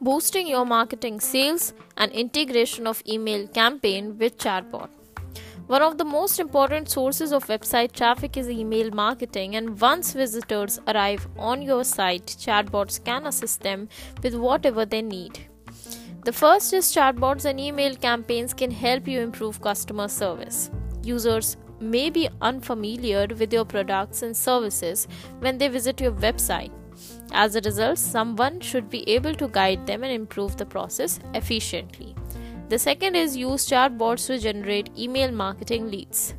boosting 0.00 0.46
your 0.46 0.64
marketing 0.64 1.18
sales 1.18 1.72
and 1.96 2.12
integration 2.12 2.86
of 2.86 3.02
email 3.08 3.48
campaign 3.48 4.16
with 4.16 4.38
chatbot. 4.38 4.88
One 5.66 5.82
of 5.82 5.98
the 5.98 6.04
most 6.04 6.38
important 6.38 6.88
sources 6.88 7.32
of 7.32 7.46
website 7.46 7.92
traffic 7.92 8.36
is 8.36 8.48
email 8.48 8.90
marketing, 8.90 9.56
and 9.56 9.78
once 9.80 10.12
visitors 10.12 10.80
arrive 10.86 11.26
on 11.36 11.62
your 11.62 11.84
site, 11.84 12.26
chatbots 12.26 13.04
can 13.04 13.26
assist 13.26 13.60
them 13.60 13.88
with 14.22 14.34
whatever 14.34 14.86
they 14.86 15.02
need. 15.02 15.46
The 16.24 16.32
first 16.32 16.72
is 16.72 16.94
chatbots 16.94 17.44
and 17.44 17.58
email 17.58 17.96
campaigns 17.96 18.54
can 18.54 18.70
help 18.70 19.08
you 19.08 19.20
improve 19.20 19.60
customer 19.60 20.08
service. 20.08 20.70
Users 21.02 21.56
may 21.80 22.08
be 22.08 22.28
unfamiliar 22.40 23.26
with 23.36 23.52
your 23.52 23.64
products 23.64 24.22
and 24.22 24.36
services 24.36 25.08
when 25.40 25.58
they 25.58 25.68
visit 25.68 26.00
your 26.00 26.12
website. 26.12 26.70
As 27.32 27.56
a 27.56 27.60
result, 27.60 27.98
someone 27.98 28.60
should 28.60 28.88
be 28.88 29.08
able 29.08 29.34
to 29.34 29.48
guide 29.48 29.86
them 29.86 30.02
and 30.02 30.12
improve 30.12 30.56
the 30.56 30.66
process 30.66 31.20
efficiently. 31.34 32.14
The 32.68 32.78
second 32.78 33.14
is 33.16 33.36
use 33.36 33.66
chatbots 33.66 34.26
to 34.26 34.38
generate 34.38 34.90
email 34.98 35.30
marketing 35.30 35.90
leads. 35.90 36.34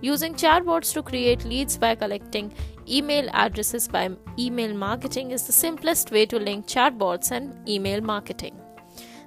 Using 0.00 0.34
chatbots 0.34 0.92
to 0.94 1.02
create 1.02 1.44
leads 1.44 1.76
by 1.76 1.94
collecting 1.94 2.52
email 2.88 3.28
addresses 3.32 3.88
by 3.88 4.10
email 4.38 4.74
marketing 4.74 5.32
is 5.32 5.46
the 5.46 5.52
simplest 5.52 6.10
way 6.12 6.24
to 6.26 6.38
link 6.38 6.66
chatbots 6.66 7.32
and 7.32 7.68
email 7.68 8.00
marketing. 8.00 8.56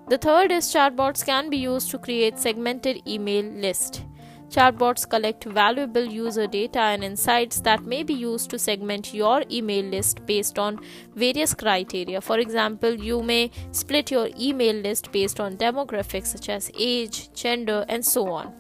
The 0.08 0.18
third 0.18 0.52
is 0.52 0.74
chatbots 0.74 1.26
can 1.26 1.50
be 1.50 1.58
used 1.58 1.92
to 1.92 1.98
create 1.98 2.40
segmented 2.40 3.08
email 3.08 3.46
list. 3.46 4.04
Chatbots 4.52 5.10
collect 5.10 5.46
valuable 5.46 6.04
user 6.04 6.46
data 6.46 6.80
and 6.80 7.06
insights 7.06 7.62
that 7.62 7.86
may 7.86 8.04
be 8.04 8.14
used 8.14 8.50
to 8.50 8.60
segment 8.60 9.14
your 9.14 9.44
email 9.50 9.86
list 9.86 10.26
based 10.26 10.60
on 10.60 10.82
various 11.16 11.54
criteria. 11.54 12.20
For 12.20 12.38
example, 12.38 12.94
you 12.94 13.24
may 13.24 13.50
split 13.72 14.12
your 14.12 14.28
email 14.38 14.76
list 14.76 15.10
based 15.14 15.40
on 15.40 15.56
demographics 15.56 16.28
such 16.28 16.50
as 16.50 16.70
age, 16.78 17.32
gender, 17.34 17.86
and 17.88 18.06
so 18.06 18.28
on. 18.30 18.54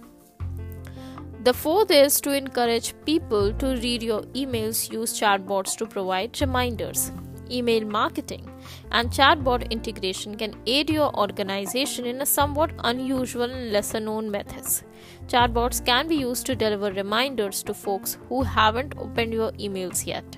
The 1.44 1.54
fourth 1.54 1.92
is 1.92 2.22
to 2.22 2.32
encourage 2.32 2.94
people 3.04 3.52
to 3.52 3.76
read 3.76 4.02
your 4.02 4.22
emails, 4.44 4.90
use 4.94 5.20
chatbots 5.20 5.76
to 5.76 5.86
provide 5.86 6.40
reminders 6.40 7.12
email 7.52 7.86
marketing, 7.86 8.50
and 8.92 9.10
chatbot 9.10 9.70
integration 9.70 10.38
can 10.38 10.56
aid 10.66 10.90
your 10.90 11.14
organization 11.18 12.06
in 12.06 12.22
a 12.22 12.26
somewhat 12.26 12.72
unusual 12.84 13.44
and 13.44 13.72
lesser 13.72 14.00
known 14.00 14.30
methods. 14.32 14.84
Chatbots 15.28 15.84
can 15.86 16.08
be 16.08 16.16
used 16.16 16.46
to 16.46 16.56
deliver 16.56 16.92
reminders 16.92 17.64
to 17.64 17.74
folks 17.74 18.18
who 18.30 18.44
haven't 18.44 18.94
opened 18.98 19.34
your 19.34 19.52
emails 19.54 20.06
yet. 20.06 20.38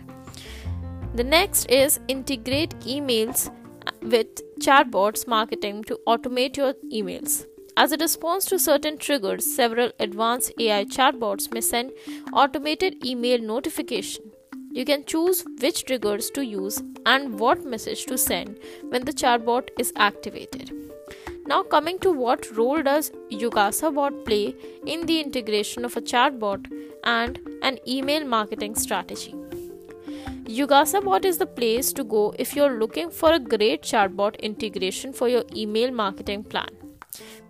The 1.16 1.24
next 1.24 1.66
is 1.66 2.00
integrate 2.08 2.72
emails 2.82 3.52
with 4.02 4.42
chatbots 4.60 5.28
marketing 5.28 5.84
to 5.86 6.00
automate 6.08 6.58
your 6.58 6.74
emails. 6.92 7.46
As 7.76 7.92
a 7.92 7.98
response 7.98 8.46
to 8.46 8.60
certain 8.60 8.98
triggers, 8.98 9.56
several 9.56 9.92
advanced 10.00 10.54
AI 10.60 10.86
chatbots 10.86 11.52
may 11.52 11.62
send 11.62 11.92
automated 12.32 13.04
email 13.04 13.40
notification 13.40 14.32
you 14.76 14.84
can 14.86 15.04
choose 15.06 15.44
which 15.62 15.86
triggers 15.86 16.30
to 16.32 16.44
use 16.44 16.82
and 17.06 17.40
what 17.40 17.64
message 17.64 18.06
to 18.06 18.18
send 18.18 18.58
when 18.90 19.06
the 19.06 19.14
chatbot 19.14 19.70
is 19.78 19.94
activated. 19.96 20.72
Now, 21.46 21.62
coming 21.62 22.00
to 22.00 22.12
what 22.12 22.50
role 22.58 22.82
does 22.82 23.12
Yugasa 23.32 23.94
bot 23.94 24.26
play 24.26 24.56
in 24.86 25.06
the 25.06 25.20
integration 25.20 25.86
of 25.86 25.98
a 25.98 26.02
chatbot 26.02 26.66
and 27.04 27.40
an 27.62 27.78
email 27.88 28.26
marketing 28.26 28.76
strategy? 28.76 29.36
Yugasa 30.46 31.04
bot 31.04 31.26
is 31.26 31.38
the 31.38 31.46
place 31.46 31.94
to 31.94 32.04
go 32.04 32.34
if 32.40 32.56
you're 32.56 32.80
looking 32.80 33.12
for 33.12 33.34
a 33.34 33.40
great 33.40 33.84
chatbot 33.84 34.40
integration 34.40 35.14
for 35.14 35.28
your 35.28 35.44
email 35.56 35.92
marketing 35.92 36.44
plan. 36.44 36.70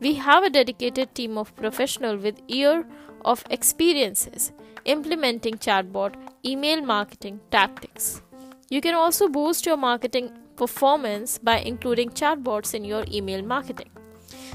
We 0.02 0.16
have 0.16 0.44
a 0.44 0.50
dedicated 0.50 1.16
team 1.16 1.38
of 1.38 1.56
professionals 1.56 2.22
with 2.22 2.42
year 2.48 2.86
of 3.24 3.46
experiences 3.50 4.52
implementing 4.86 5.54
chatbot 5.54 6.16
email 6.46 6.82
marketing 6.82 7.40
tactics. 7.52 8.22
You 8.70 8.82
can 8.82 8.96
also 8.96 9.30
boost 9.30 9.66
your 9.66 9.78
marketing 9.78 10.32
performance 10.58 11.38
by 11.38 11.60
including 11.60 12.10
chatbots 12.10 12.74
in 12.74 12.84
your 12.84 13.06
email 13.12 13.42
marketing. 13.42 13.90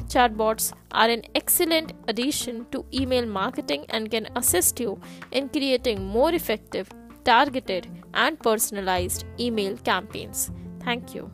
Chatbots 0.08 0.72
are 0.92 1.08
an 1.08 1.22
excellent 1.34 1.92
addition 2.06 2.66
to 2.72 2.84
email 2.92 3.26
marketing 3.26 3.86
and 3.88 4.10
can 4.10 4.28
assist 4.36 4.80
you 4.80 5.00
in 5.32 5.48
creating 5.48 6.04
more 6.04 6.32
effective, 6.32 6.90
targeted, 7.24 7.88
and 8.14 8.38
personalized 8.38 9.24
email 9.40 9.76
campaigns. 9.78 10.50
Thank 10.80 11.14
you. 11.14 11.30